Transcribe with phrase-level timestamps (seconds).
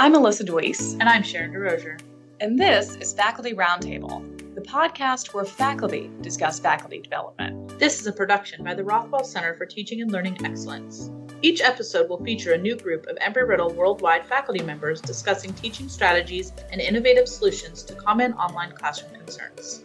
[0.00, 0.92] I'm Alyssa Deweese.
[1.00, 2.00] And I'm Sharon DeRozier.
[2.38, 7.80] And this is Faculty Roundtable, the podcast where faculty discuss faculty development.
[7.80, 11.10] This is a production by the Rothwell Center for Teaching and Learning Excellence.
[11.42, 16.52] Each episode will feature a new group of Embry-Riddle worldwide faculty members discussing teaching strategies
[16.70, 19.82] and innovative solutions to common online classroom concerns.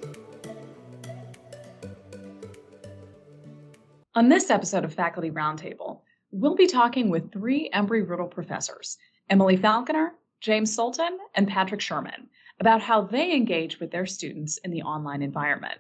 [4.14, 10.12] On this episode of Faculty Roundtable, we'll be talking with three Embry-Riddle professors, Emily Faulconer,
[10.42, 15.22] James Sulton, and Patrick Sherman, about how they engage with their students in the online
[15.22, 15.80] environment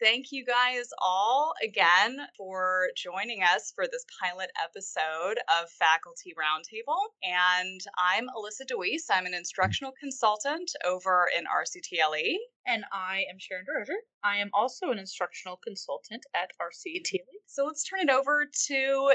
[0.00, 6.98] thank you guys all again for joining us for this pilot episode of Faculty Roundtable.
[7.22, 9.10] And I'm Alyssa Deweese.
[9.10, 12.36] I'm an instructional consultant over in RCTLE.
[12.66, 14.00] And I am Sharon DeRozier.
[14.24, 17.44] I am also an instructional consultant at RCTLE.
[17.46, 19.12] So let's turn it over to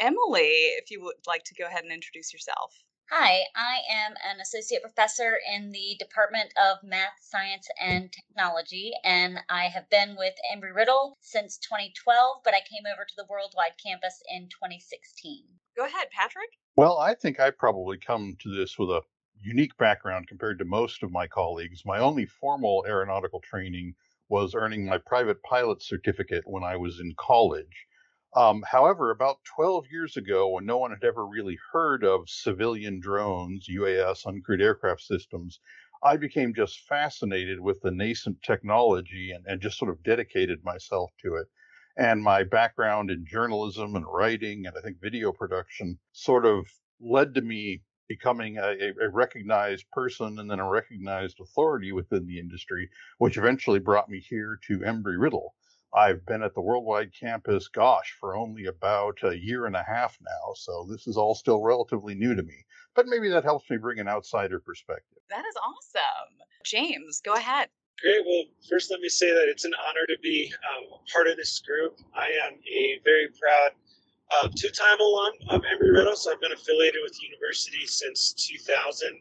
[0.00, 2.74] Emily, if you would like to go ahead and introduce yourself.
[3.10, 9.40] Hi, I am an associate professor in the Department of Math, Science, and Technology, and
[9.50, 13.72] I have been with Embry Riddle since 2012, but I came over to the Worldwide
[13.84, 15.44] campus in 2016.
[15.76, 16.48] Go ahead, Patrick.
[16.74, 19.02] Well, I think I probably come to this with a
[19.38, 21.84] unique background compared to most of my colleagues.
[21.84, 23.94] My only formal aeronautical training
[24.30, 27.86] was earning my private pilot certificate when I was in college.
[28.34, 32.98] Um, however, about 12 years ago, when no one had ever really heard of civilian
[32.98, 35.60] drones, UAS, uncrewed aircraft systems,
[36.02, 41.10] I became just fascinated with the nascent technology and, and just sort of dedicated myself
[41.20, 41.46] to it.
[41.96, 46.66] And my background in journalism and writing and I think video production sort of
[47.00, 52.38] led to me becoming a, a, recognized person and then a recognized authority within the
[52.38, 52.88] industry,
[53.18, 55.54] which eventually brought me here to Embry Riddle.
[55.94, 60.16] I've been at the Worldwide campus, gosh, for only about a year and a half
[60.22, 60.54] now.
[60.54, 62.64] So this is all still relatively new to me.
[62.94, 65.18] But maybe that helps me bring an outsider perspective.
[65.30, 66.38] That is awesome.
[66.64, 67.68] James, go ahead.
[68.00, 68.24] Great.
[68.26, 71.60] Well, first, let me say that it's an honor to be um, part of this
[71.60, 71.98] group.
[72.14, 73.70] I am a very proud
[74.40, 76.16] uh, two time alum of Embry Riddle.
[76.16, 79.20] So I've been affiliated with the university since 2000.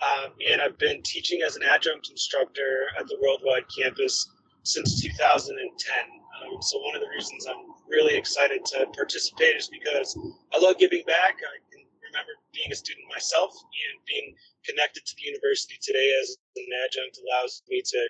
[0.00, 4.28] Um, and I've been teaching as an adjunct instructor at the Worldwide campus
[4.62, 5.56] since 2010.
[5.56, 10.16] Um, so one of the reasons I'm really excited to participate is because
[10.52, 11.36] I love giving back.
[11.40, 14.34] I can remember being a student myself and being
[14.66, 18.00] connected to the university today as an adjunct allows me to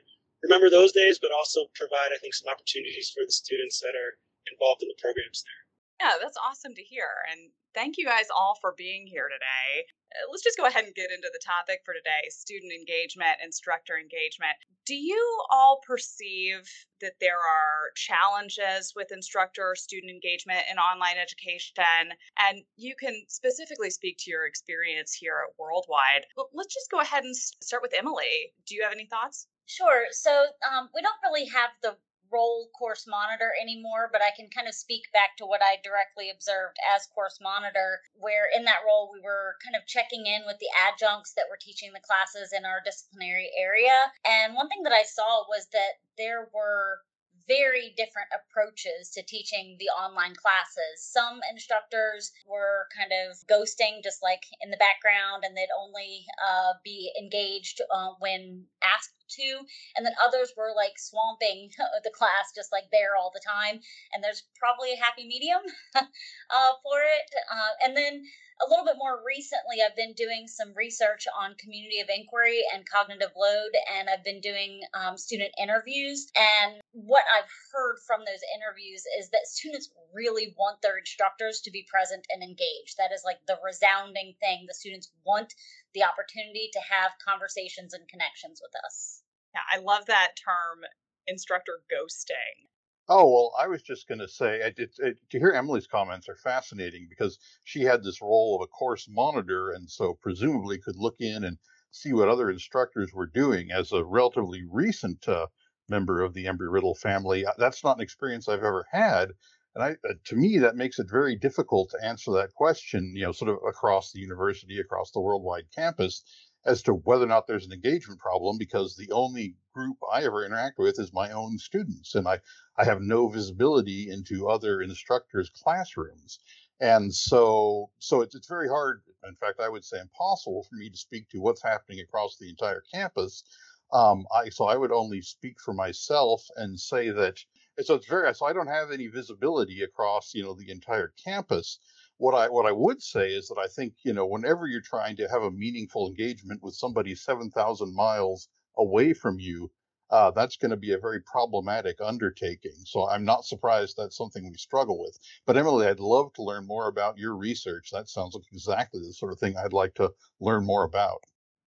[0.43, 4.17] remember those days, but also provide, I think, some opportunities for the students that are
[4.51, 5.60] involved in the programs there.
[6.01, 7.09] Yeah, that's awesome to hear.
[7.31, 9.85] And thank you guys all for being here today.
[10.11, 14.01] Uh, let's just go ahead and get into the topic for today student engagement, instructor
[14.01, 14.57] engagement.
[14.87, 15.21] Do you
[15.53, 16.65] all perceive
[17.03, 22.17] that there are challenges with instructor or student engagement in online education?
[22.49, 26.25] And you can specifically speak to your experience here at Worldwide.
[26.55, 28.57] let's just go ahead and start with Emily.
[28.67, 29.49] Do you have any thoughts?
[29.67, 30.07] Sure.
[30.11, 30.33] So
[30.65, 31.95] um, we don't really have the
[32.33, 36.31] role course monitor anymore, but I can kind of speak back to what I directly
[36.31, 40.59] observed as course monitor, where in that role we were kind of checking in with
[40.59, 44.13] the adjuncts that were teaching the classes in our disciplinary area.
[44.25, 47.01] And one thing that I saw was that there were
[47.51, 51.03] very different approaches to teaching the online classes.
[51.03, 56.79] Some instructors were kind of ghosting, just like in the background, and they'd only uh,
[56.85, 59.67] be engaged uh, when asked to.
[59.97, 61.71] And then others were like swamping
[62.05, 63.81] the class just like there all the time.
[64.15, 65.63] And there's probably a happy medium
[65.95, 67.27] uh, for it.
[67.51, 68.23] Uh, and then
[68.61, 72.85] a little bit more recently, I've been doing some research on community of inquiry and
[72.85, 76.29] cognitive load, and I've been doing um, student interviews.
[76.37, 81.71] And what I've heard from those interviews is that students really want their instructors to
[81.71, 83.01] be present and engaged.
[83.01, 84.69] That is like the resounding thing.
[84.69, 85.55] The students want
[85.95, 89.23] the opportunity to have conversations and connections with us.
[89.55, 90.85] Yeah, I love that term,
[91.27, 92.70] instructor ghosting.
[93.11, 96.31] Oh well, I was just going to say it, it, it, to hear Emily's comments
[96.31, 100.97] are fascinating because she had this role of a course monitor, and so presumably could
[100.97, 101.59] look in and
[101.91, 103.71] see what other instructors were doing.
[103.71, 105.49] As a relatively recent uh,
[105.91, 109.33] member of the Embry Riddle family, uh, that's not an experience I've ever had,
[109.75, 113.13] and I, uh, to me, that makes it very difficult to answer that question.
[113.15, 116.23] You know, sort of across the university, across the worldwide campus,
[116.65, 120.45] as to whether or not there's an engagement problem because the only group I ever
[120.45, 122.41] interact with is my own students and I,
[122.77, 126.39] I have no visibility into other instructors' classrooms.
[126.81, 130.91] And so so it's, it's very hard, in fact, I would say impossible for me
[130.91, 133.45] to speak to what's happening across the entire campus.
[133.93, 137.39] Um, I so I would only speak for myself and say that
[137.77, 141.13] And so it's very so I don't have any visibility across you know the entire
[141.25, 141.79] campus
[142.19, 145.17] What I what I would say is that I think you know whenever you're trying
[145.17, 149.71] to have a meaningful engagement with somebody seven thousand miles away from you,
[150.11, 152.75] uh, that's going to be a very problematic undertaking.
[152.85, 155.17] So I'm not surprised that's something we struggle with.
[155.47, 157.91] But Emily, I'd love to learn more about your research.
[157.93, 161.23] That sounds like exactly the sort of thing I'd like to learn more about.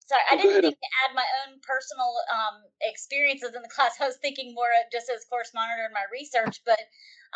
[0.06, 0.76] Sorry, I didn't mean to
[1.06, 3.94] add my own personal um, experiences in the class.
[4.00, 6.80] I was thinking more just as course monitor in my research, but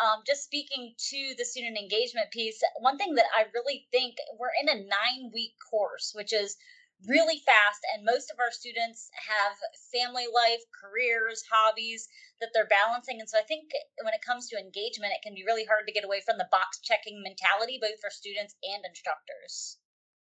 [0.02, 4.52] um, just speaking to the student engagement piece, one thing that I really think we're
[4.60, 6.56] in a nine week course, which is
[7.04, 9.52] really fast and most of our students have
[9.93, 12.08] family life careers hobbies
[12.40, 13.69] that they're balancing and so i think
[14.00, 16.48] when it comes to engagement it can be really hard to get away from the
[16.50, 19.76] box checking mentality both for students and instructors.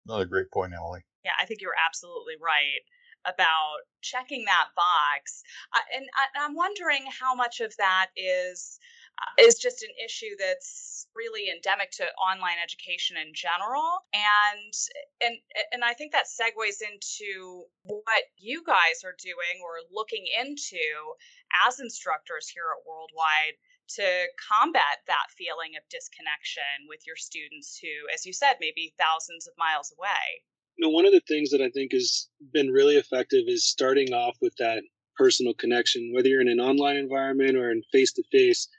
[0.05, 1.01] Another great point emily.
[1.25, 2.85] Yeah i think you're absolutely right
[3.25, 5.43] about checking that box.
[5.73, 8.79] Uh, and I, i'm wondering how much of that is
[9.39, 14.73] is just an issue that's really endemic to online education in general and
[15.21, 15.35] and
[15.71, 20.79] and I think that segues into what you guys are doing or looking into
[21.67, 23.57] as instructors here at Worldwide
[23.97, 24.05] to
[24.37, 29.47] combat that feeling of disconnection with your students who as you said may be thousands
[29.47, 30.45] of miles away.
[30.77, 34.13] You know, one of the things that I think has been really effective is starting
[34.13, 34.83] off with that
[35.17, 38.69] personal connection, whether you're in an online environment or in face to face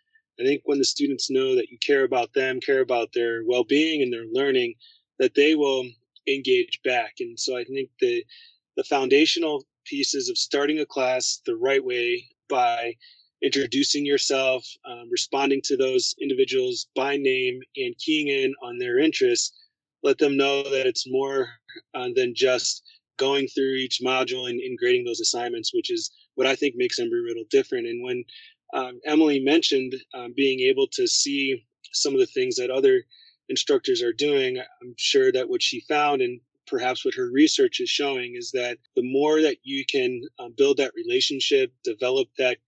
[0.41, 3.65] I think when the students know that you care about them, care about their well
[3.65, 4.75] being and their learning,
[5.19, 5.85] that they will
[6.27, 7.15] engage back.
[7.21, 8.25] And so I think the
[8.77, 12.95] the foundational pieces of starting a class the right way by
[13.43, 19.53] introducing yourself, um, responding to those individuals by name, and keying in on their interests,
[20.03, 21.49] let them know that it's more
[21.95, 22.83] uh, than just
[23.19, 26.99] going through each module and, and grading those assignments, which is what I think makes
[26.99, 27.87] Embry Riddle different.
[27.87, 28.25] And when
[28.73, 33.03] um, Emily mentioned um, being able to see some of the things that other
[33.49, 34.59] instructors are doing.
[34.59, 38.79] I'm sure that what she found and perhaps what her research is showing is that
[38.95, 42.59] the more that you can uh, build that relationship, develop that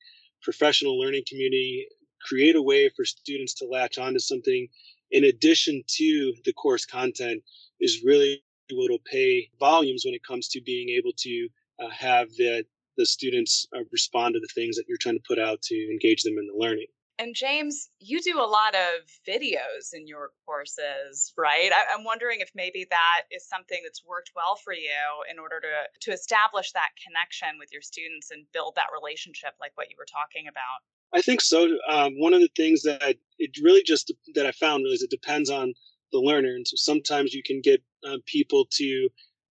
[0.43, 1.87] professional learning community,
[2.21, 4.67] create a way for students to latch onto something
[5.13, 7.43] in addition to the course content
[7.81, 11.49] is really what will pay volumes when it comes to being able to
[11.83, 12.65] uh, have that
[12.97, 16.23] the students uh, respond to the things that you're trying to put out to engage
[16.23, 16.87] them in the learning.
[17.19, 21.71] And James, you do a lot of videos in your courses, right?
[21.71, 25.61] I, am wondering if maybe that is something that's worked well for you in order
[25.61, 29.97] to to establish that connection with your students and build that relationship, like what you
[29.99, 30.83] were talking about.
[31.15, 31.69] I think so.
[31.89, 35.11] Um, one of the things that it really just that I found really is it
[35.11, 35.75] depends on
[36.13, 39.09] the learner, and so sometimes you can get uh, people to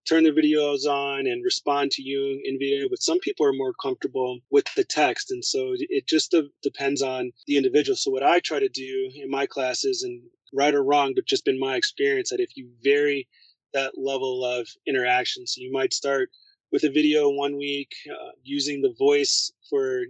[0.08, 3.74] turn their videos on and respond to you in video but some people are more
[3.82, 7.96] comfortable with the text and so it just depends on the individual.
[7.96, 10.22] So what i try to do in my classes and
[10.54, 13.28] right or wrong but just been my experience that if you vary
[13.74, 16.30] that level of interaction so you might start
[16.72, 20.04] with a video one week uh, using the voice for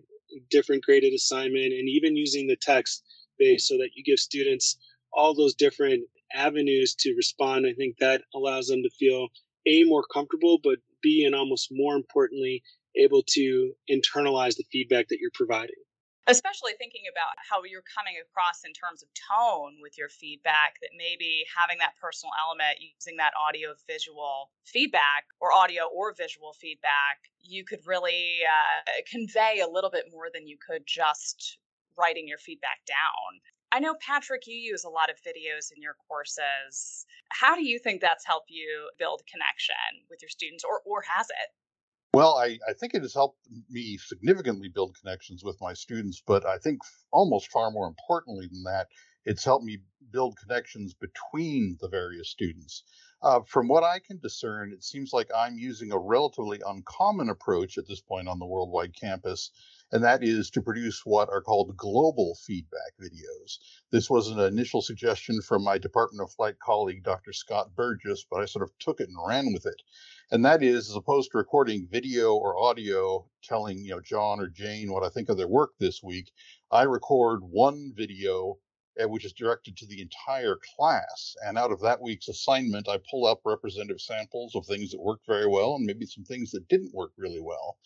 [0.50, 3.04] different graded assignment and even using the text
[3.38, 4.78] base so that you give students
[5.14, 6.04] all those different
[6.34, 7.66] avenues to respond.
[7.68, 9.28] I think that allows them to feel
[9.68, 12.64] a more comfortable but b and almost more importantly
[12.96, 15.76] able to internalize the feedback that you're providing.
[16.28, 20.94] Especially thinking about how you're coming across in terms of tone with your feedback that
[20.96, 27.26] maybe having that personal element using that audio visual feedback or audio or visual feedback
[27.42, 31.58] you could really uh, convey a little bit more than you could just
[31.98, 33.42] writing your feedback down
[33.72, 37.06] I know, Patrick, you use a lot of videos in your courses.
[37.30, 39.76] How do you think that's helped you build connection
[40.10, 41.50] with your students, or, or has it?
[42.14, 46.46] Well, I, I think it has helped me significantly build connections with my students, but
[46.46, 46.80] I think
[47.12, 48.88] almost far more importantly than that,
[49.24, 49.78] it's helped me
[50.12, 52.84] build connections between the various students.
[53.22, 57.78] Uh, from what I can discern, it seems like I'm using a relatively uncommon approach
[57.78, 59.52] at this point on the worldwide campus
[59.92, 63.58] and that is to produce what are called global feedback videos.
[63.92, 67.34] This was an initial suggestion from my Department of Flight colleague, Dr.
[67.34, 69.82] Scott Burgess, but I sort of took it and ran with it.
[70.32, 74.48] And that is, as opposed to recording video or audio telling, you know, John or
[74.48, 76.32] Jane what I think of their work this week,
[76.72, 78.60] I record one video
[79.06, 81.36] which is directed to the entire class.
[81.46, 85.26] And out of that week's assignment, I pull up representative samples of things that worked
[85.26, 87.78] very well and maybe some things that didn't work really well.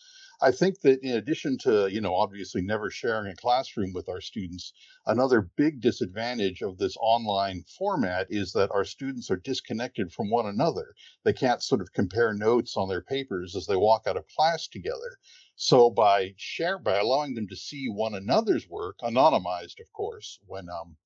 [0.42, 4.20] I think that in addition to, you know, obviously never sharing a classroom with our
[4.20, 4.74] students,
[5.06, 10.44] another big disadvantage of this online format is that our students are disconnected from one
[10.44, 10.94] another.
[11.24, 14.68] They can't sort of compare notes on their papers as they walk out of class
[14.68, 15.16] together.
[15.54, 20.68] So by share by allowing them to see one another's work, anonymized, of course, when
[20.68, 20.98] um,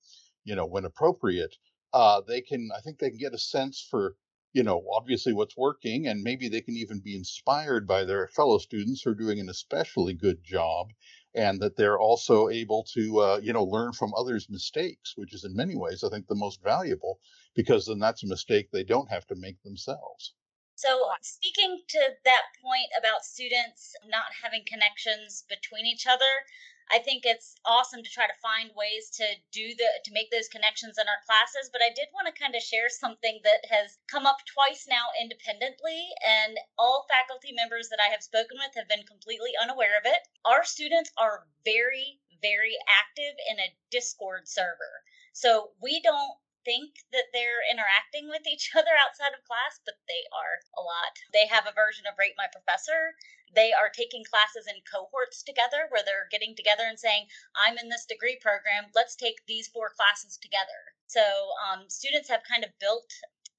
[0.44, 1.56] you know, when appropriate,
[1.92, 4.16] uh, they can, I think they can get a sense for,
[4.52, 8.58] you know, obviously what's working, and maybe they can even be inspired by their fellow
[8.58, 10.92] students who are doing an especially good job,
[11.34, 15.44] and that they're also able to, uh, you know, learn from others' mistakes, which is
[15.44, 17.20] in many ways, I think, the most valuable,
[17.54, 20.34] because then that's a mistake they don't have to make themselves.
[20.80, 26.46] So, speaking to that point about students not having connections between each other,
[26.90, 30.48] I think it's awesome to try to find ways to do the to make those
[30.48, 31.68] connections in our classes.
[31.70, 35.12] But I did want to kind of share something that has come up twice now
[35.20, 40.06] independently, and all faculty members that I have spoken with have been completely unaware of
[40.06, 40.26] it.
[40.46, 45.04] Our students are very, very active in a Discord server.
[45.34, 50.24] So we don't think that they're interacting with each other outside of class, but they
[50.32, 51.14] are a lot.
[51.32, 53.16] They have a version of Rate My Professor.
[53.50, 57.26] They are taking classes in cohorts together where they're getting together and saying,
[57.56, 60.94] I'm in this degree program, let's take these four classes together.
[61.06, 61.22] So
[61.58, 63.10] um, students have kind of built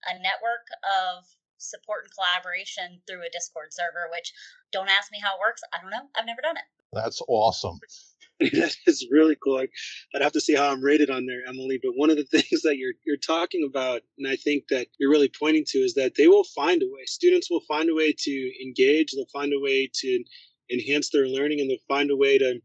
[0.08, 1.27] a network of
[1.62, 4.34] support and collaboration through a Discord server, which
[4.72, 5.62] don't ask me how it works.
[5.74, 6.10] I don't know.
[6.18, 6.63] I've never done it.
[6.94, 7.80] That's awesome.
[8.39, 9.56] that is really cool.
[9.56, 9.72] Like,
[10.15, 11.80] I'd have to see how I'm rated on there, Emily.
[11.82, 15.12] But one of the things that you're you're talking about, and I think that you're
[15.12, 17.06] really pointing to, is that they will find a way.
[17.06, 19.12] Students will find a way to engage.
[19.12, 20.24] They'll find a way to
[20.72, 22.60] enhance their learning, and they'll find a way to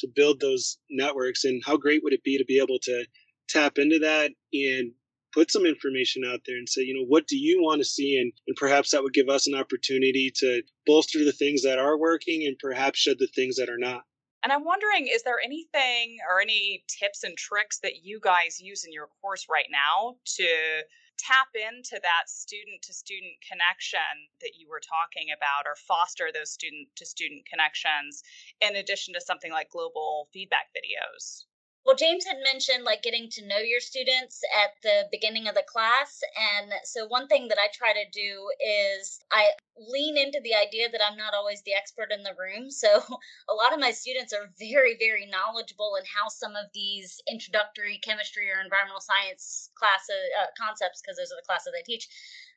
[0.00, 1.44] to build those networks.
[1.44, 3.04] And how great would it be to be able to
[3.48, 4.92] tap into that and
[5.32, 8.18] put some information out there and say, you know, what do you want to see?
[8.18, 11.98] And, and perhaps that would give us an opportunity to bolster the things that are
[11.98, 14.02] working and perhaps shed the things that are not.
[14.42, 18.84] And I'm wondering, is there anything or any tips and tricks that you guys use
[18.84, 20.82] in your course right now to
[21.18, 24.00] tap into that student to student connection
[24.40, 28.24] that you were talking about or foster those student to student connections
[28.60, 31.44] in addition to something like global feedback videos?
[31.84, 35.64] Well, James had mentioned like getting to know your students at the beginning of the
[35.66, 36.22] class.
[36.38, 40.88] And so, one thing that I try to do is I lean into the idea
[40.90, 42.70] that I'm not always the expert in the room.
[42.70, 43.02] So,
[43.50, 47.98] a lot of my students are very, very knowledgeable in how some of these introductory
[47.98, 52.06] chemistry or environmental science classes, uh, concepts, because those are the classes I teach,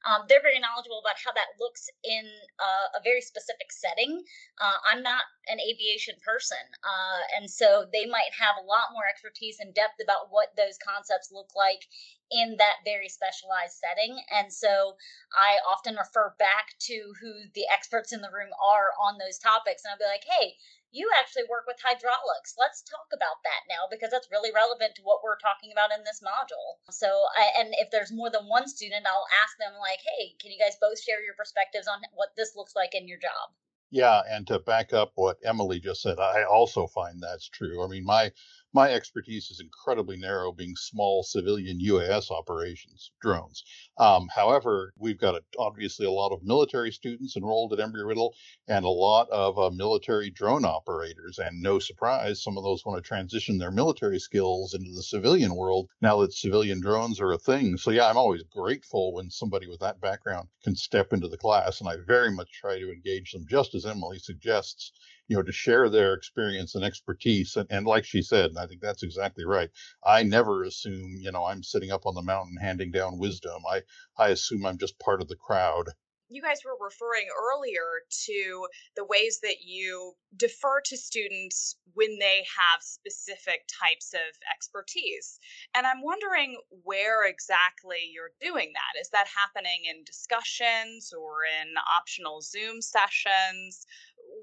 [0.06, 2.30] um, they're very knowledgeable about how that looks in
[2.62, 4.22] uh, a very specific setting.
[4.62, 9.10] Uh, I'm not an aviation person, uh, and so they might have a lot more
[9.16, 11.88] expertise and depth about what those concepts look like
[12.28, 14.20] in that very specialized setting.
[14.28, 15.00] And so
[15.32, 19.88] I often refer back to who the experts in the room are on those topics,
[19.88, 20.60] and I'll be like, hey,
[20.92, 22.56] you actually work with hydraulics.
[22.60, 26.04] Let's talk about that now because that's really relevant to what we're talking about in
[26.04, 26.80] this module.
[26.92, 30.52] So, I, and if there's more than one student, I'll ask them, like, hey, can
[30.52, 33.52] you guys both share your perspectives on what this looks like in your job?
[33.92, 37.84] Yeah, and to back up what Emily just said, I also find that's true.
[37.84, 38.32] I mean, my
[38.76, 43.64] my expertise is incredibly narrow, being small civilian UAS operations, drones.
[43.98, 48.36] Um, however, we've got a, obviously a lot of military students enrolled at Embry Riddle
[48.68, 51.40] and a lot of uh, military drone operators.
[51.40, 55.56] And no surprise, some of those want to transition their military skills into the civilian
[55.56, 57.78] world now that civilian drones are a thing.
[57.78, 61.80] So, yeah, I'm always grateful when somebody with that background can step into the class.
[61.80, 64.92] And I very much try to engage them, just as Emily suggests
[65.28, 67.56] you know, to share their experience and expertise.
[67.56, 69.70] And, and like she said, and I think that's exactly right.
[70.04, 73.62] I never assume, you know, I'm sitting up on the mountain handing down wisdom.
[73.70, 73.82] I,
[74.18, 75.90] I assume I'm just part of the crowd
[76.30, 82.44] you guys were referring earlier to the ways that you defer to students when they
[82.58, 85.40] have specific types of expertise.
[85.76, 89.00] And I'm wondering where exactly you're doing that.
[89.00, 93.86] Is that happening in discussions or in optional Zoom sessions?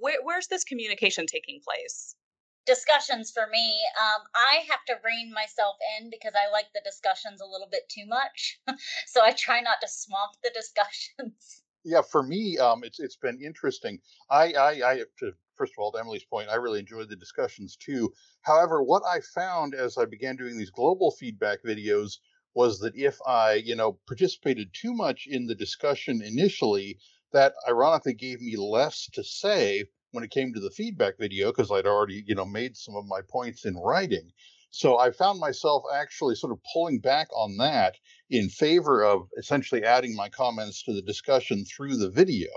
[0.03, 2.17] Where, where's this communication taking place?
[2.65, 7.41] discussions for me um, i have to rein myself in because i like the discussions
[7.41, 8.61] a little bit too much
[9.09, 13.41] so i try not to swamp the discussions yeah, for me, um, it's it's been
[13.43, 13.99] interesting.
[14.31, 17.77] I, I, I to, first of all, to Emily's point, I really enjoyed the discussions
[17.77, 18.13] too.
[18.43, 22.19] However, what I found as I began doing these global feedback videos
[22.55, 26.99] was that if I, you know, participated too much in the discussion initially,
[27.33, 31.71] that ironically gave me less to say when it came to the feedback video because
[31.71, 34.31] I'd already, you know, made some of my points in writing.
[34.75, 37.97] So I found myself actually sort of pulling back on that
[38.31, 42.49] in favor of essentially adding my comments to the discussion through the video.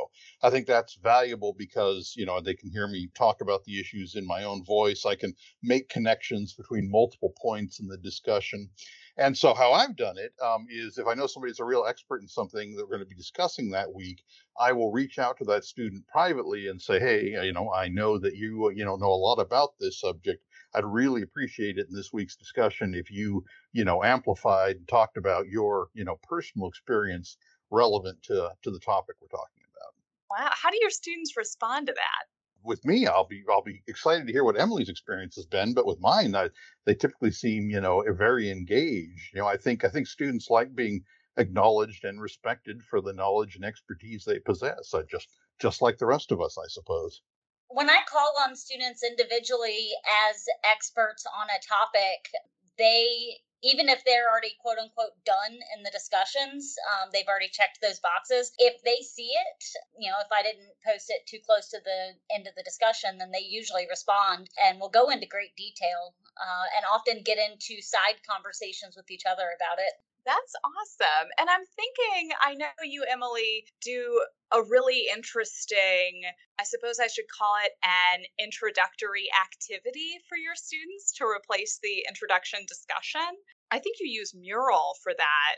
[0.41, 4.15] I think that's valuable because, you know, they can hear me talk about the issues
[4.15, 5.05] in my own voice.
[5.05, 8.69] I can make connections between multiple points in the discussion.
[9.17, 12.21] And so, how I've done it um, is if I know somebody's a real expert
[12.21, 14.23] in something that we're going to be discussing that week,
[14.59, 18.17] I will reach out to that student privately and say, "Hey, you know, I know
[18.19, 20.43] that you, you know, know a lot about this subject.
[20.73, 25.15] I'd really appreciate it in this week's discussion if you, you know, amplified and talked
[25.15, 27.37] about your, you know, personal experience
[27.71, 29.93] relevant to to the topic we're talking about."
[30.29, 32.34] Wow, how do your students respond to that?
[32.65, 35.73] With me, I'll be I'll be excited to hear what Emily's experience has been.
[35.73, 36.49] But with mine, I,
[36.85, 39.33] they typically seem you know very engaged.
[39.33, 41.03] You know, I think I think students like being
[41.37, 44.93] acknowledged and respected for the knowledge and expertise they possess.
[44.93, 45.29] I just
[45.59, 47.21] just like the rest of us, I suppose.
[47.69, 49.89] When I call on students individually
[50.29, 52.29] as experts on a topic,
[52.77, 57.81] they even if they're already quote unquote done in the discussions, um, they've already checked
[57.81, 58.53] those boxes.
[58.61, 59.61] If they see it,
[59.97, 63.17] you know, if I didn't post it too close to the end of the discussion,
[63.17, 67.81] then they usually respond and will go into great detail uh, and often get into
[67.81, 69.93] side conversations with each other about it.
[70.25, 71.29] That's awesome.
[71.37, 76.25] And I'm thinking, I know you, Emily, do a really interesting,
[76.59, 82.05] I suppose I should call it an introductory activity for your students to replace the
[82.09, 83.37] introduction discussion.
[83.75, 85.55] I think you use Mural for that,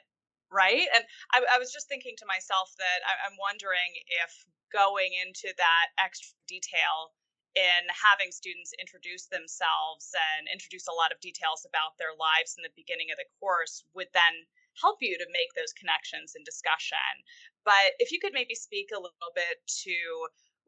[0.49, 0.89] right?
[0.89, 3.93] And I, I was just thinking to myself that I, I'm wondering
[4.25, 4.33] if
[4.73, 7.13] going into that extra detail
[7.53, 12.65] in having students introduce themselves and introduce a lot of details about their lives in
[12.65, 14.49] the beginning of the course would then
[14.81, 17.21] help you to make those connections and discussion.
[17.65, 19.97] But if you could maybe speak a little bit to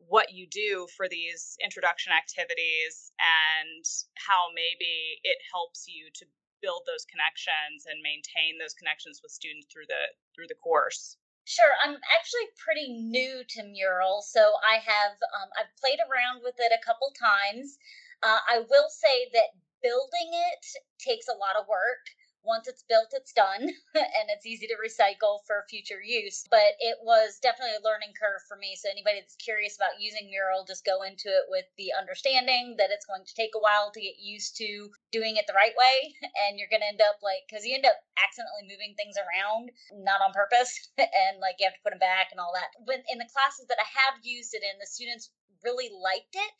[0.05, 6.25] what you do for these introduction activities and how maybe it helps you to
[6.61, 10.03] build those connections and maintain those connections with students through the
[10.35, 11.17] through the course
[11.49, 16.53] Sure, I'm actually pretty new to mural, so I have um, I've played around with
[16.61, 17.79] it a couple times.
[18.21, 20.63] Uh, I will say that building it
[21.01, 22.05] takes a lot of work
[22.43, 23.61] once it's built, it's done
[23.95, 26.45] and it's easy to recycle for future use.
[26.49, 28.75] But it was definitely a learning curve for me.
[28.79, 32.91] So, anybody that's curious about using Mural, just go into it with the understanding that
[32.91, 36.15] it's going to take a while to get used to doing it the right way.
[36.49, 39.75] And you're going to end up like, because you end up accidentally moving things around,
[39.91, 40.71] not on purpose.
[40.97, 42.71] and like you have to put them back and all that.
[42.87, 45.29] When in the classes that I have used it in, the students
[45.63, 46.59] really liked it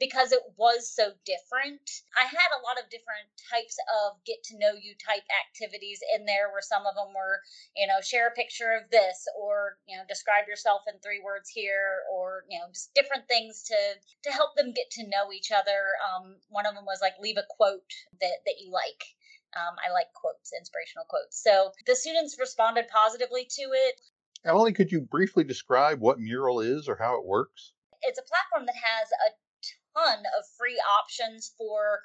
[0.00, 1.84] because it was so different.
[2.16, 6.24] I had a lot of different types of get to know you type activities in
[6.24, 7.44] there where some of them were,
[7.76, 11.52] you know, share a picture of this or, you know, describe yourself in three words
[11.52, 13.78] here or, you know, just different things to
[14.24, 15.92] to help them get to know each other.
[16.00, 17.92] Um, one of them was like leave a quote
[18.24, 19.04] that that you like.
[19.52, 21.42] Um, I like quotes, inspirational quotes.
[21.42, 24.00] So the students responded positively to it.
[24.46, 27.72] Emily, could you briefly describe what Mural is or how it works?
[28.02, 29.30] It's a platform that has a
[29.96, 32.00] ton of free options for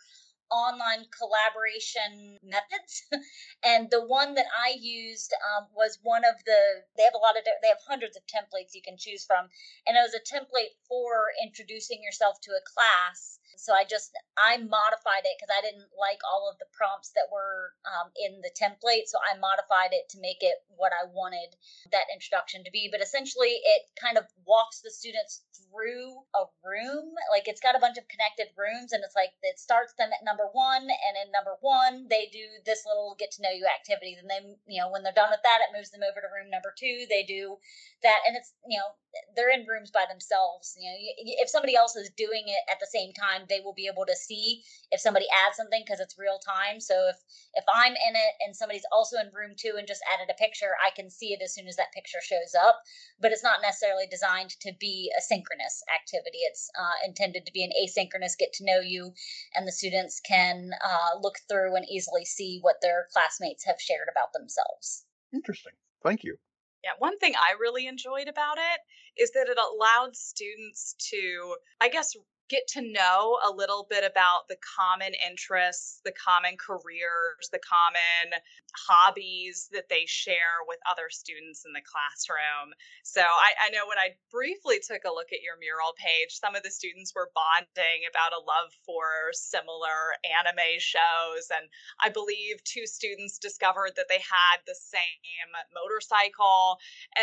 [0.52, 3.04] online collaboration methods
[3.64, 6.62] and the one that i used um, was one of the
[6.98, 9.48] they have a lot of they have hundreds of templates you can choose from
[9.88, 14.58] and it was a template for introducing yourself to a class so I just I
[14.58, 18.52] modified it because I didn't like all of the prompts that were um, in the
[18.52, 19.08] template.
[19.08, 21.56] So I modified it to make it what I wanted
[21.92, 22.90] that introduction to be.
[22.92, 27.16] But essentially, it kind of walks the students through a room.
[27.32, 30.24] Like it's got a bunch of connected rooms, and it's like it starts them at
[30.24, 34.18] number one, and in number one they do this little get to know you activity.
[34.20, 36.52] Then they, you know, when they're done with that, it moves them over to room
[36.52, 37.08] number two.
[37.08, 37.58] They do
[38.04, 38.92] that, and it's you know
[39.36, 40.76] they're in rooms by themselves.
[40.76, 40.98] You know,
[41.42, 44.16] if somebody else is doing it at the same time, they will be able to
[44.16, 46.80] see if somebody adds something because it's real time.
[46.80, 47.18] So if
[47.54, 50.76] if I'm in it and somebody's also in room two and just added a picture,
[50.84, 52.82] I can see it as soon as that picture shows up.
[53.20, 56.40] But it's not necessarily designed to be a synchronous activity.
[56.48, 59.14] It's uh, intended to be an asynchronous get to know you,
[59.56, 64.08] and the students can uh, look through and easily see what their classmates have shared
[64.12, 65.06] about themselves.
[65.34, 65.74] Interesting.
[66.04, 66.38] Thank you.
[66.84, 71.90] Yeah, one thing I really enjoyed about it is that it allowed students to, I
[71.90, 72.16] guess,
[72.50, 78.38] get to know a little bit about the common interests, the common careers, the common
[78.76, 82.76] hobbies that they share with other students in the classroom.
[83.04, 86.54] So I, I, know when I briefly took a look at your mural page, some
[86.54, 91.48] of the students were bonding about a love for similar anime shows.
[91.56, 91.72] And
[92.04, 96.78] I believe two students discovered that they had the same motorcycle.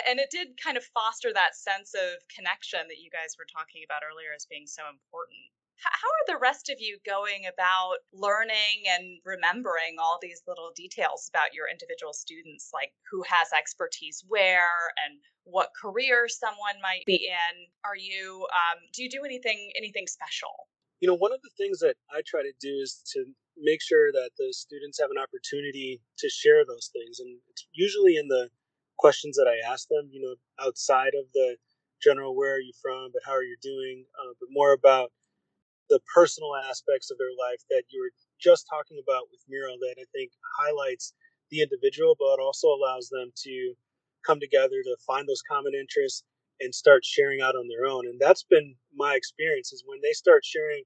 [0.08, 3.84] And it did kind of foster that sense of connection that you guys were talking
[3.84, 5.52] about earlier as being so important important.
[5.82, 11.28] How are the rest of you going about learning and remembering all these little details
[11.34, 17.26] about your individual students, like who has expertise where and what career someone might be
[17.26, 17.54] in?
[17.84, 20.70] Are you um, do you do anything anything special?
[21.00, 23.26] You know, one of the things that I try to do is to
[23.58, 27.18] make sure that the students have an opportunity to share those things.
[27.18, 28.50] And it's usually in the
[29.02, 31.56] questions that I ask them, you know, outside of the
[32.02, 35.10] general where are you from, but how are you doing, uh, but more about
[35.90, 39.96] the personal aspects of their life that you were just talking about with Mural that
[40.00, 41.14] I think highlights
[41.50, 43.74] the individual, but also allows them to
[44.26, 46.24] come together to find those common interests
[46.60, 48.06] and start sharing out on their own.
[48.06, 50.82] And that's been my experience is when they start sharing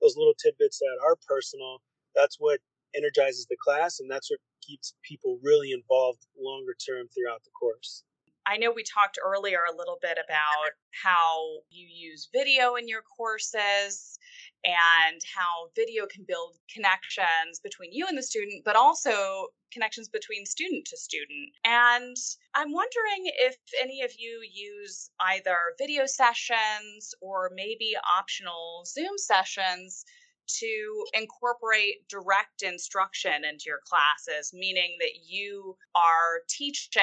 [0.00, 1.80] those little tidbits that are personal,
[2.14, 2.60] that's what
[2.94, 8.04] energizes the class and that's what keeps people really involved longer term throughout the course.
[8.46, 13.02] I know we talked earlier a little bit about how you use video in your
[13.02, 14.18] courses
[14.64, 20.46] and how video can build connections between you and the student, but also connections between
[20.46, 21.50] student to student.
[21.64, 22.16] And
[22.54, 30.04] I'm wondering if any of you use either video sessions or maybe optional Zoom sessions
[30.46, 37.02] to incorporate direct instruction into your classes, meaning that you are teaching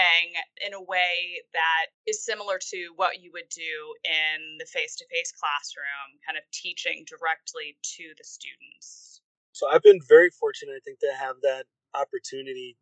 [0.65, 5.05] in a way that is similar to what you would do in the face to
[5.09, 9.21] face classroom, kind of teaching directly to the students.
[9.53, 12.77] So I've been very fortunate, I think, to have that opportunity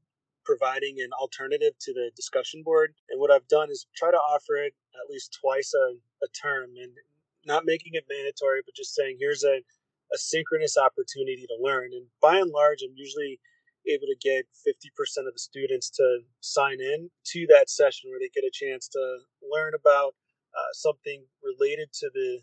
[0.45, 2.93] providing an alternative to the discussion board.
[3.09, 5.93] And what I've done is try to offer it at least twice a,
[6.23, 6.91] a term and
[7.45, 9.61] not making it mandatory, but just saying, here's a
[10.13, 11.91] a synchronous opportunity to learn.
[11.93, 13.39] And by and large, I'm usually
[13.87, 18.29] able to get 50% of the students to sign in to that session where they
[18.33, 20.15] get a chance to learn about
[20.53, 22.41] uh, something related to the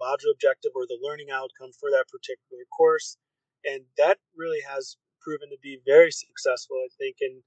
[0.00, 3.16] module objective or the learning outcome for that particular course.
[3.64, 7.42] And that really has proven to be very successful, I think, in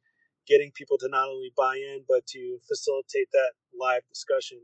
[0.47, 4.59] getting people to not only buy in, but to facilitate that live discussion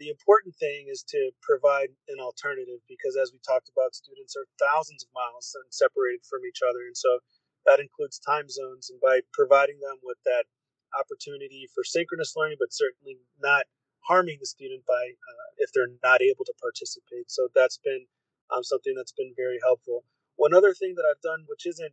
[0.00, 4.48] the important thing is to provide an alternative because as we talked about students are
[4.56, 6.88] thousands of miles and separated from each other.
[6.88, 7.20] And so
[7.68, 8.88] that includes time zones.
[8.88, 10.48] And by providing them with that
[10.98, 13.68] opportunity for synchronous learning but certainly not
[14.08, 17.30] harming the student by uh, if they're not able to participate.
[17.30, 18.08] So that's been
[18.50, 20.02] um, something that's been very helpful.
[20.36, 21.92] One other thing that i've done which isn't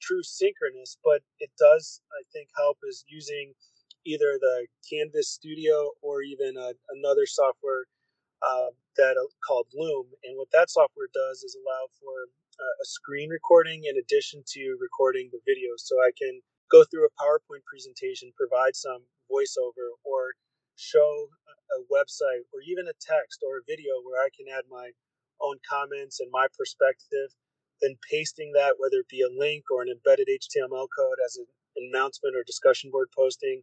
[0.00, 3.52] true synchronous but it does i think help is using
[4.04, 7.86] either the Canvas Studio or even a, another software
[8.42, 10.06] uh, that uh, called Loom.
[10.24, 14.76] And what that software does is allow for uh, a screen recording in addition to
[14.80, 15.74] recording the video.
[15.78, 20.34] So I can go through a PowerPoint presentation, provide some voiceover, or
[20.76, 21.28] show
[21.78, 24.90] a website, or even a text or a video where I can add my
[25.40, 27.32] own comments and my perspective.
[27.80, 31.46] Then pasting that, whether it be a link or an embedded HTML code as an
[31.76, 33.62] announcement or discussion board posting,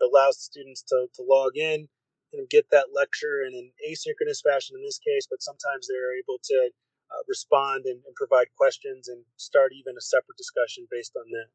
[0.00, 1.88] that allows students to, to log in
[2.32, 6.38] and get that lecture in an asynchronous fashion in this case, but sometimes they're able
[6.42, 6.70] to
[7.12, 11.46] uh, respond and, and, provide questions and start even a separate discussion based on that.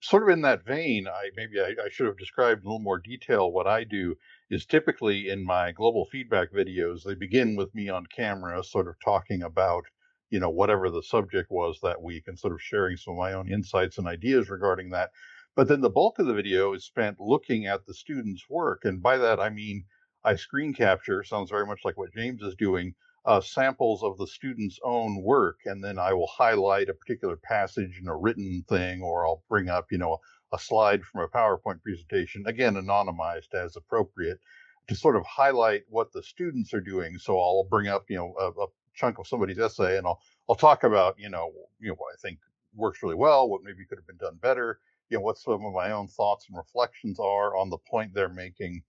[0.00, 2.82] Sort of in that vein, I maybe I, I should have described in a little
[2.82, 4.16] more detail what I do
[4.50, 8.96] is typically in my global feedback videos, they begin with me on camera, sort of
[9.02, 9.84] talking about
[10.30, 13.32] you know whatever the subject was that week and sort of sharing some of my
[13.34, 15.10] own insights and ideas regarding that
[15.56, 18.84] but then the bulk of the video is spent looking at the student's work.
[18.84, 19.84] And by that, I mean,
[20.24, 24.26] I screen capture, sounds very much like what James is doing, uh, samples of the
[24.26, 25.60] student's own work.
[25.64, 29.68] And then I will highlight a particular passage in a written thing, or I'll bring
[29.68, 30.18] up, you know,
[30.52, 34.40] a slide from a PowerPoint presentation, again, anonymized as appropriate,
[34.88, 37.16] to sort of highlight what the students are doing.
[37.18, 40.56] So I'll bring up, you know, a, a chunk of somebody's essay and I'll, I'll
[40.56, 42.38] talk about, you know, you know, what I think
[42.74, 45.72] works really well, what maybe could have been done better you know what some of
[45.72, 48.82] my own thoughts and reflections are on the point they're making.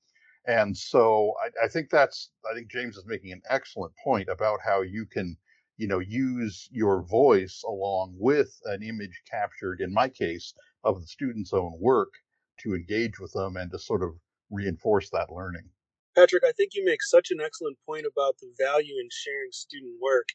[0.48, 4.60] And so I, I, think that's i think james is making an excellent point about
[4.64, 5.36] how you can
[5.78, 11.08] you know use your voice along with an image captured in my case of the
[11.08, 12.14] student's own work
[12.60, 14.12] to engage with them and to sort of
[14.52, 15.68] reinforce that learning.
[16.16, 19.96] Patrick i think you make such an excellent point about the value in sharing student
[20.00, 20.30] work.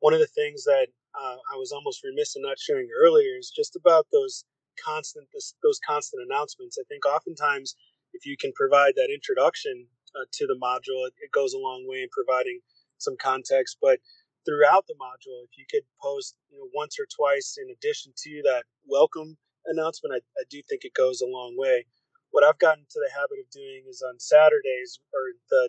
[0.00, 3.50] One of the things that uh, i was almost remiss in not sharing earlier is
[3.50, 4.44] just about those
[4.82, 6.78] constant this, those constant announcements.
[6.78, 7.74] I think oftentimes
[8.12, 11.84] if you can provide that introduction uh, to the module, it, it, goes a long
[11.86, 12.60] way in providing
[12.98, 13.78] some context.
[13.82, 13.98] But
[14.46, 18.42] throughout the module, if you could post you know once or twice in addition to
[18.44, 21.86] that welcome announcement, I, I do think it goes a long way.
[22.30, 25.68] What I've gotten to the habit of doing is on Saturdays or the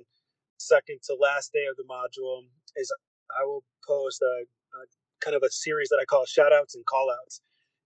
[0.57, 2.91] second to last day of the module is
[3.39, 4.81] I will post a, a
[5.19, 7.41] kind of a series that I call shout outs and call outs.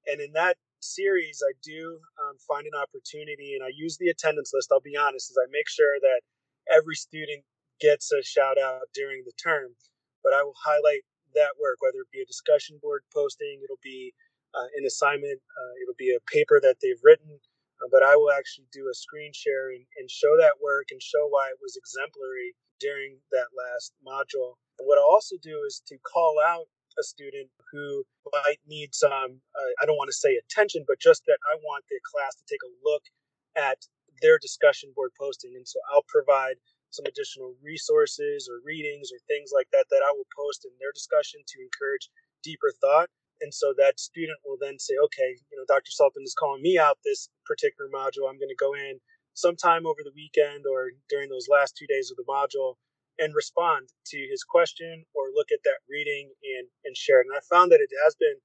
[0.08, 4.52] And in that series, I do um, find an opportunity, and I use the attendance
[4.54, 4.70] list.
[4.72, 6.22] I'll be honest, is I make sure that
[6.72, 7.44] every student
[7.80, 9.76] gets a shout out during the term.
[10.24, 11.04] But I will highlight
[11.36, 14.14] that work, whether it be a discussion board posting, it'll be
[14.54, 17.40] uh, an assignment, uh, it'll be a paper that they've written,
[17.80, 21.02] uh, but I will actually do a screen share and, and show that work and
[21.02, 24.58] show why it was exemplary during that last module.
[24.80, 26.66] And what I'll also do is to call out
[27.00, 31.24] a student who might need some, uh, I don't want to say attention, but just
[31.26, 33.04] that I want the class to take a look
[33.58, 33.78] at
[34.22, 35.56] their discussion board posting.
[35.56, 36.56] And so I'll provide
[36.90, 40.92] some additional resources or readings or things like that that I will post in their
[40.92, 42.10] discussion to encourage
[42.44, 43.10] deeper thought.
[43.42, 45.92] And so that student will then say, okay, you know, Dr.
[45.92, 48.28] Sulton is calling me out this particular module.
[48.28, 49.00] I'm going to go in
[49.34, 52.76] sometime over the weekend or during those last two days of the module
[53.20, 57.28] and respond to his question or look at that reading and, and share it.
[57.28, 58.40] And I found that it has been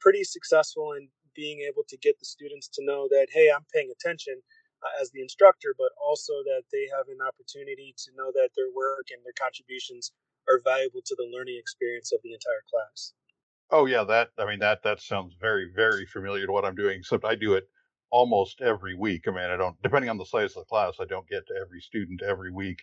[0.00, 3.90] pretty successful in being able to get the students to know that, hey, I'm paying
[3.90, 4.40] attention
[4.82, 8.70] uh, as the instructor, but also that they have an opportunity to know that their
[8.74, 10.12] work and their contributions
[10.48, 13.12] are valuable to the learning experience of the entire class.
[13.70, 17.00] Oh yeah, that I mean that that sounds very very familiar to what I'm doing.
[17.00, 17.68] Except I do it
[18.10, 19.28] almost every week.
[19.28, 21.54] I mean, I don't depending on the size of the class, I don't get to
[21.60, 22.78] every student every week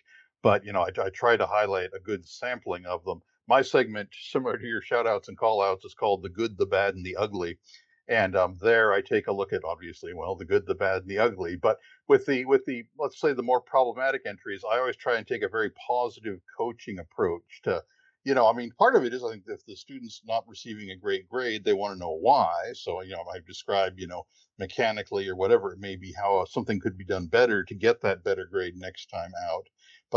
[0.46, 3.20] but you know I, I, try to highlight a good sampling of them.
[3.48, 6.66] My segment similar to your shout outs and call outs is called the good the
[6.66, 7.58] bad and the ugly.
[8.06, 11.10] And um, there i take a look at obviously well the good the bad and
[11.10, 11.56] the ugly.
[11.56, 15.26] But with the with the let's say the more problematic entries i always try and
[15.26, 17.82] take a very positive coaching approach to
[18.22, 20.90] you know i mean part of it is i think if the student's not receiving
[20.90, 22.70] a great grade they want to know why.
[22.74, 24.24] So you know i describe you know
[24.60, 28.22] mechanically or whatever it may be how something could be done better to get that
[28.22, 29.66] better grade next time out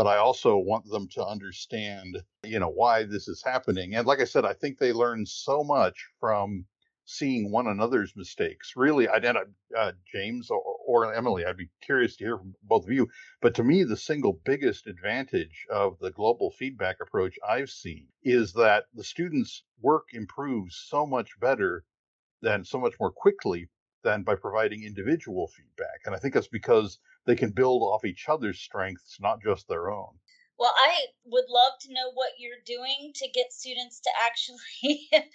[0.00, 3.94] but I also want them to understand, you know, why this is happening.
[3.94, 6.64] And like I said, I think they learn so much from
[7.04, 8.72] seeing one another's mistakes.
[8.76, 9.36] Really, I did
[9.76, 11.44] uh, James or, or, Emily.
[11.44, 13.10] I'd be curious to hear from both of you.
[13.42, 18.54] But to me, the single biggest advantage of the global feedback approach I've seen is
[18.54, 21.84] that the students' work improves so much better
[22.40, 23.68] than so much more quickly
[24.02, 26.00] than by providing individual feedback.
[26.06, 29.90] And I think that's because they can build off each other's strengths, not just their
[29.90, 30.18] own.
[30.58, 35.08] Well, I would love to know what you're doing to get students to actually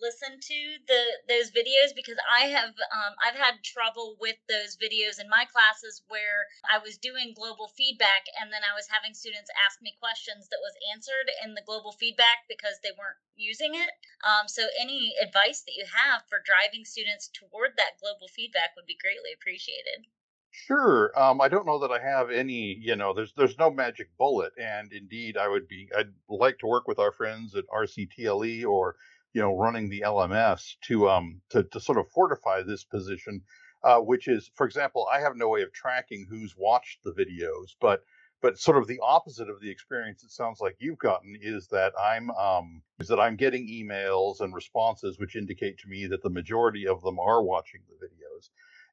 [0.00, 5.20] listen to the those videos because I have um, I've had trouble with those videos
[5.20, 9.52] in my classes where I was doing global feedback and then I was having students
[9.66, 13.92] ask me questions that was answered in the global feedback because they weren't using it.
[14.24, 18.88] Um, so any advice that you have for driving students toward that global feedback would
[18.88, 20.08] be greatly appreciated.
[20.52, 21.12] Sure.
[21.18, 22.74] Um, I don't know that I have any.
[22.80, 25.88] You know, there's there's no magic bullet, and indeed, I would be.
[25.96, 28.96] I'd like to work with our friends at RCTLE or
[29.32, 33.42] you know running the LMS to um to to sort of fortify this position,
[33.84, 37.76] uh, which is, for example, I have no way of tracking who's watched the videos,
[37.80, 38.02] but
[38.42, 41.92] but sort of the opposite of the experience it sounds like you've gotten is that
[42.00, 46.30] I'm um is that I'm getting emails and responses which indicate to me that the
[46.30, 48.48] majority of them are watching the videos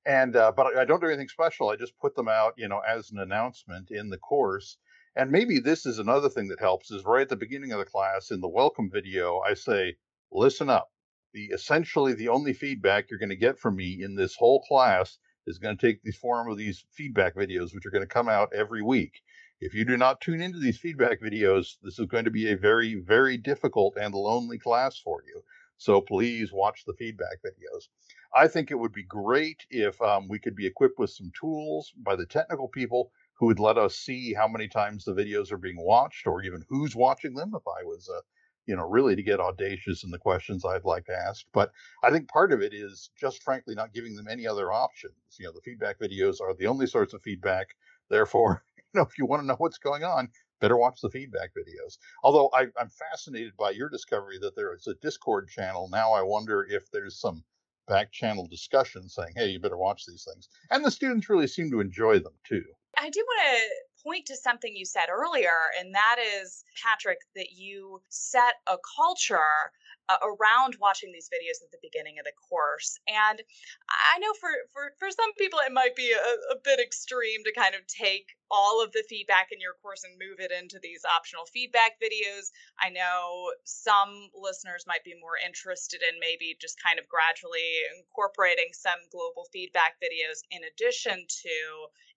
[0.07, 1.69] and uh, but I don't do anything special.
[1.69, 4.77] I just put them out, you know, as an announcement in the course.
[5.17, 7.85] And maybe this is another thing that helps is right at the beginning of the
[7.85, 9.97] class in the welcome video, I say,
[10.31, 10.89] listen up.
[11.33, 15.17] The essentially the only feedback you're going to get from me in this whole class
[15.45, 18.29] is going to take the form of these feedback videos, which are going to come
[18.29, 19.21] out every week.
[19.59, 22.57] If you do not tune into these feedback videos, this is going to be a
[22.57, 25.41] very, very difficult and lonely class for you.
[25.77, 27.87] So please watch the feedback videos.
[28.33, 31.93] I think it would be great if um, we could be equipped with some tools
[31.97, 35.57] by the technical people who would let us see how many times the videos are
[35.57, 38.21] being watched or even who's watching them if I was, uh,
[38.65, 41.45] you know, really to get audacious in the questions I'd like to ask.
[41.53, 41.71] But
[42.03, 45.13] I think part of it is just frankly not giving them any other options.
[45.39, 47.75] You know, the feedback videos are the only source of feedback.
[48.09, 50.29] Therefore, you know, if you want to know what's going on,
[50.59, 51.97] better watch the feedback videos.
[52.23, 55.89] Although I, am fascinated by your discovery that there is a Discord channel.
[55.91, 57.43] Now I wonder if there's some
[57.87, 60.49] back channel discussion saying, hey, you better watch these things.
[60.71, 62.63] And the students really seem to enjoy them too.
[62.97, 67.51] I do want to point to something you said earlier, and that is, Patrick, that
[67.51, 69.71] you set a culture
[70.09, 72.99] uh, around watching these videos at the beginning of the course.
[73.07, 73.41] And
[73.89, 77.51] I know for for for some people it might be a, a bit extreme to
[77.51, 81.03] kind of take all of the feedback in your course and move it into these
[81.03, 82.47] optional feedback videos.
[82.79, 88.71] I know some listeners might be more interested in maybe just kind of gradually incorporating
[88.71, 91.55] some global feedback videos in addition to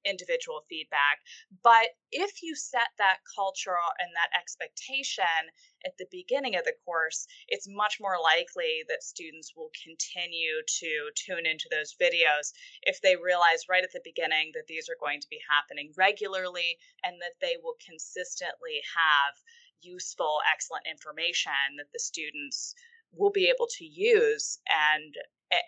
[0.05, 1.21] individual feedback.
[1.63, 5.51] But if you set that culture and that expectation
[5.85, 11.11] at the beginning of the course, it's much more likely that students will continue to
[11.15, 15.21] tune into those videos if they realize right at the beginning that these are going
[15.21, 19.35] to be happening regularly and that they will consistently have
[19.83, 22.75] useful, excellent information that the students
[23.13, 25.15] will be able to use and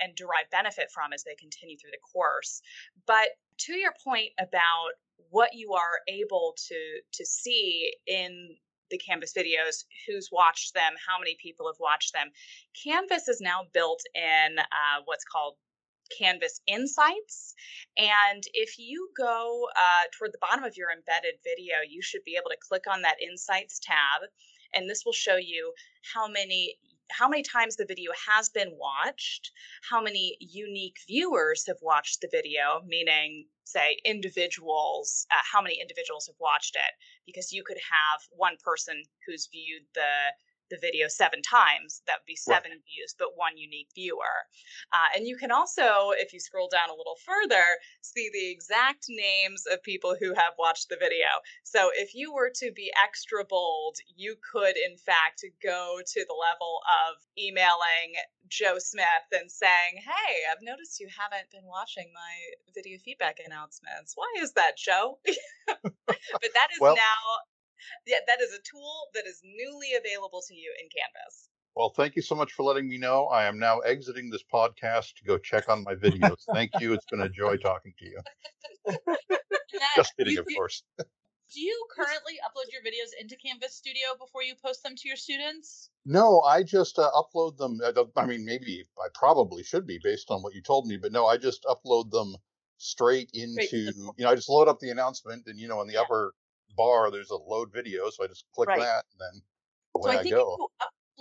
[0.00, 2.62] and derive benefit from as they continue through the course.
[3.04, 3.30] But
[3.66, 4.90] to your point about
[5.30, 8.56] what you are able to to see in
[8.90, 12.28] the Canvas videos, who's watched them, how many people have watched them.
[12.84, 15.54] Canvas is now built in uh, what's called
[16.18, 17.54] Canvas Insights.
[17.96, 22.36] And if you go uh, toward the bottom of your embedded video, you should be
[22.36, 24.28] able to click on that Insights tab,
[24.74, 25.72] and this will show you
[26.14, 26.76] how many
[27.10, 29.52] how many times the video has been watched,
[29.88, 36.26] how many unique viewers have watched the video, meaning, say, individuals, uh, how many individuals
[36.26, 36.94] have watched it,
[37.26, 40.32] because you could have one person who's viewed the
[40.72, 42.88] the video seven times, that would be seven right.
[42.88, 44.48] views, but one unique viewer.
[44.92, 49.04] Uh, and you can also, if you scroll down a little further, see the exact
[49.08, 51.28] names of people who have watched the video.
[51.62, 56.38] So if you were to be extra bold, you could, in fact, go to the
[56.40, 58.16] level of emailing
[58.48, 62.32] Joe Smith and saying, Hey, I've noticed you haven't been watching my
[62.74, 64.12] video feedback announcements.
[64.14, 65.18] Why is that, Joe?
[65.82, 67.20] but that is well, now
[68.06, 71.48] yeah, that is a tool that is newly available to you in Canvas.
[71.74, 73.26] Well, thank you so much for letting me know.
[73.26, 76.44] I am now exiting this podcast to go check on my videos.
[76.52, 76.92] thank you.
[76.92, 78.20] It's been a joy talking to you.
[79.96, 80.82] Just kidding, of course.
[80.98, 85.18] Do you currently upload your videos into Canvas Studio before you post them to your
[85.18, 85.90] students?
[86.06, 87.78] No, I just uh, upload them.
[88.16, 91.26] I mean, maybe I probably should be based on what you told me, but no,
[91.26, 92.36] I just upload them
[92.78, 95.88] straight into, straight you know, I just load up the announcement and, you know, in
[95.88, 96.00] the yeah.
[96.00, 96.34] upper
[96.76, 98.80] bar, there's a load video, so I just click right.
[98.80, 99.42] that and then
[99.94, 100.56] away so I, I think go.
[100.58, 100.68] you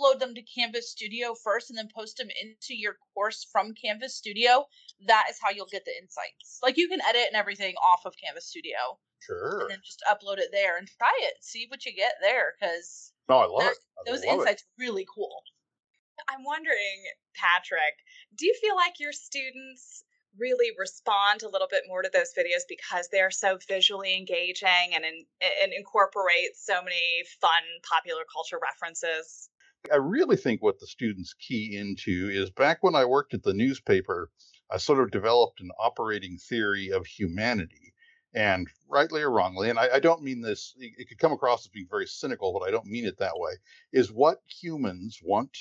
[0.02, 4.14] upload them to Canvas Studio first and then post them into your course from Canvas
[4.14, 4.64] Studio,
[5.06, 6.58] that is how you'll get the insights.
[6.62, 8.98] Like you can edit and everything off of Canvas Studio.
[9.20, 9.60] Sure.
[9.60, 11.34] And then just upload it there and try it.
[11.40, 13.78] See what you get there because No, oh, I love it.
[13.98, 14.82] I those love insights it.
[14.82, 15.42] really cool.
[16.28, 17.94] I'm wondering, Patrick,
[18.36, 20.04] do you feel like your students
[20.38, 25.04] really respond a little bit more to those videos because they're so visually engaging and,
[25.04, 25.24] in,
[25.62, 29.50] and incorporate so many fun popular culture references.
[29.92, 33.54] I really think what the students key into is back when I worked at the
[33.54, 34.30] newspaper,
[34.70, 37.92] I sort of developed an operating theory of humanity.
[38.34, 41.68] And rightly or wrongly, and I, I don't mean this, it could come across as
[41.68, 43.52] being very cynical, but I don't mean it that way,
[43.92, 45.54] is what humans want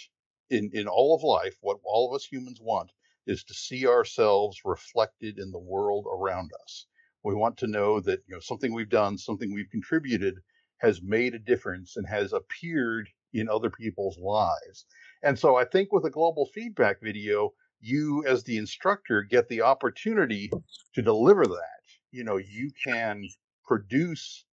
[0.50, 2.92] in, in all of life, what all of us humans want
[3.28, 6.88] is to see ourselves reflected in the world around us.
[7.24, 10.42] We want to know that you know something we've done, something we've contributed
[10.80, 14.86] has made a difference and has appeared in other people's lives.
[15.22, 19.62] And so I think with a global feedback video, you as the instructor get the
[19.62, 20.50] opportunity
[20.96, 21.84] to deliver that.
[22.12, 23.24] You know, you can
[23.64, 24.46] produce,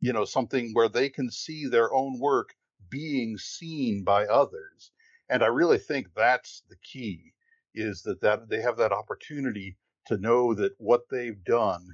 [0.00, 2.54] you know, something where they can see their own work
[2.88, 4.92] being seen by others.
[5.28, 7.33] And I really think that's the key
[7.74, 11.86] is that, that they have that opportunity to know that what they've done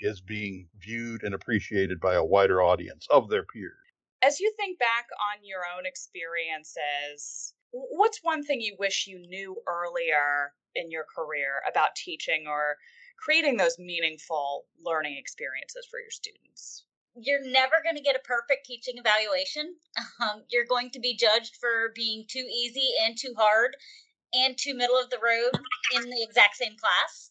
[0.00, 3.72] is being viewed and appreciated by a wider audience of their peers.
[4.22, 9.56] As you think back on your own experiences, what's one thing you wish you knew
[9.66, 12.76] earlier in your career about teaching or
[13.18, 16.84] creating those meaningful learning experiences for your students?
[17.14, 19.74] You're never going to get a perfect teaching evaluation.
[20.18, 23.76] Um, you're going to be judged for being too easy and too hard
[24.44, 25.56] and two middle of the road
[25.94, 27.30] in the exact same class.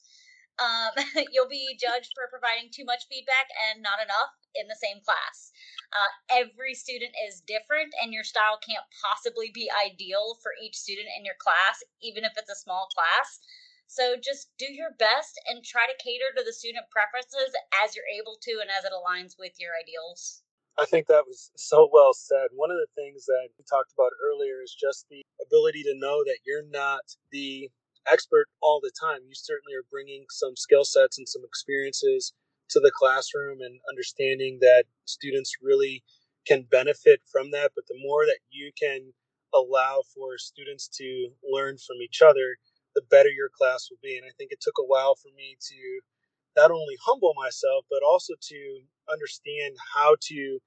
[0.58, 0.96] Um,
[1.32, 5.52] you'll be judged for providing too much feedback and not enough in the same class.
[5.91, 11.08] Uh, every student is different, and your style can't possibly be ideal for each student
[11.18, 13.39] in your class, even if it's a small class.
[13.88, 18.10] So just do your best and try to cater to the student preferences as you're
[18.10, 20.41] able to and as it aligns with your ideals.
[20.78, 22.48] I think that was so well said.
[22.52, 26.24] One of the things that we talked about earlier is just the ability to know
[26.26, 27.70] that you're not the
[28.12, 29.20] expert all the time.
[29.28, 32.34] You certainly are bringing some skill sets and some experiences
[32.70, 36.04] to the classroom and understanding that students really
[36.46, 37.72] can benefit from that.
[37.76, 39.14] But the more that you can
[39.54, 42.58] allow for students to learn from each other,
[42.96, 44.18] the better your class will be.
[44.18, 46.02] And I think it took a while for me to
[46.56, 50.60] not only humble myself, but also to understand how to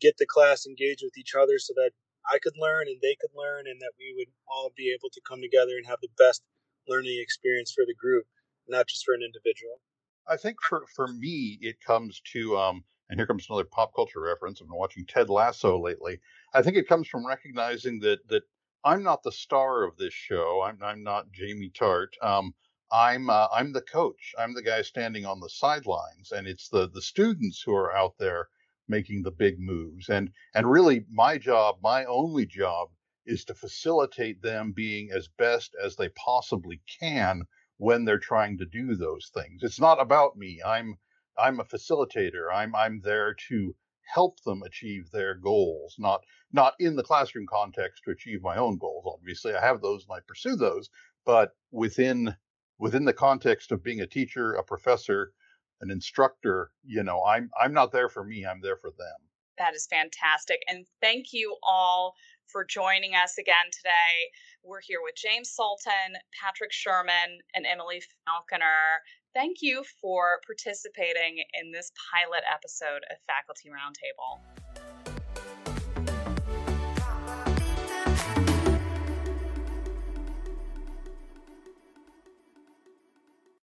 [0.00, 1.92] get the class engaged with each other so that
[2.30, 5.20] I could learn and they could learn and that we would all be able to
[5.26, 6.42] come together and have the best
[6.88, 8.26] learning experience for the group,
[8.68, 9.80] not just for an individual.
[10.28, 14.20] I think for, for me, it comes to, um, and here comes another pop culture
[14.20, 14.60] reference.
[14.60, 16.18] I've been watching Ted Lasso lately.
[16.52, 18.42] I think it comes from recognizing that that
[18.84, 20.62] I'm not the star of this show.
[20.64, 22.08] I'm I'm not Jamie Tartt.
[22.22, 22.54] Um,
[22.92, 24.34] I'm uh, I'm the coach.
[24.38, 28.16] I'm the guy standing on the sidelines, and it's the the students who are out
[28.18, 28.48] there
[28.88, 30.08] making the big moves.
[30.08, 32.90] And and really my job, my only job
[33.26, 37.42] is to facilitate them being as best as they possibly can
[37.78, 39.62] when they're trying to do those things.
[39.62, 40.60] It's not about me.
[40.64, 40.96] I'm
[41.36, 42.52] I'm a facilitator.
[42.52, 43.74] I'm I'm there to
[44.14, 48.78] help them achieve their goals, not not in the classroom context to achieve my own
[48.78, 49.04] goals.
[49.06, 50.88] Obviously, I have those and I pursue those,
[51.24, 52.36] but within
[52.78, 55.32] within the context of being a teacher, a professor,
[55.80, 59.16] an instructor, you know, I'm I'm not there for me, I'm there for them.
[59.58, 60.62] That is fantastic.
[60.68, 62.14] And thank you all
[62.46, 64.30] for joining us again today.
[64.62, 69.00] We're here with James Sulton, Patrick Sherman, and Emily Faulconer.
[69.34, 74.65] Thank you for participating in this pilot episode of Faculty Roundtable.